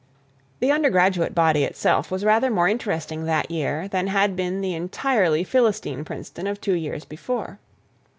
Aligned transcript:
The 0.61 0.71
undergraduate 0.71 1.35
body 1.35 1.63
itself 1.63 2.09
was 2.09 2.25
rather 2.25 2.49
more 2.49 2.67
interesting 2.67 3.25
that 3.25 3.51
year 3.51 3.87
than 3.87 4.07
had 4.07 4.35
been 4.35 4.61
the 4.61 4.73
entirely 4.73 5.43
Philistine 5.43 6.03
Princeton 6.03 6.47
of 6.47 6.59
two 6.59 6.73
years 6.73 7.05
before. 7.05 7.59